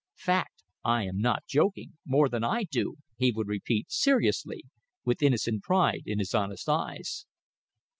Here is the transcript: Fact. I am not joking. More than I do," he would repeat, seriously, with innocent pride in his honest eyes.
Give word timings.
Fact. 0.15 0.63
I 0.83 1.03
am 1.03 1.19
not 1.19 1.45
joking. 1.45 1.99
More 2.07 2.27
than 2.27 2.43
I 2.43 2.63
do," 2.63 2.95
he 3.17 3.31
would 3.31 3.47
repeat, 3.47 3.91
seriously, 3.91 4.63
with 5.05 5.21
innocent 5.21 5.61
pride 5.61 6.01
in 6.07 6.17
his 6.17 6.33
honest 6.33 6.67
eyes. 6.67 7.27